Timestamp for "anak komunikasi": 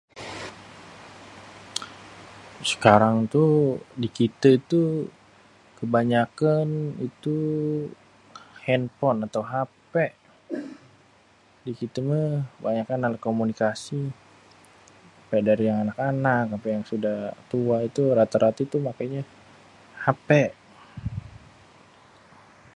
13.07-14.01